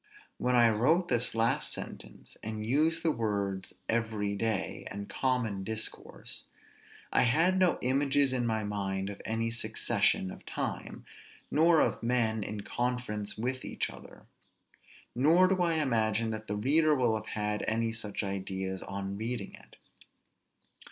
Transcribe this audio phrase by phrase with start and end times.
[0.39, 6.45] When I wrote this last sentence, and used the words every day and common discourse,
[7.13, 11.05] I had no images in my mind of any succession of time;
[11.51, 14.25] nor of men in conference with each other;
[15.13, 19.75] nor do I imagine that the reader will have any such ideas on reading it.